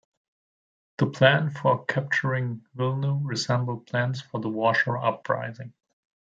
The 0.97 1.05
plan 1.05 1.51
for 1.51 1.85
capturing 1.85 2.65
Wilno 2.75 3.21
resembled 3.23 3.85
plans 3.85 4.19
for 4.19 4.39
the 4.41 4.49
Warsaw 4.49 4.99
Uprising. 4.99 5.73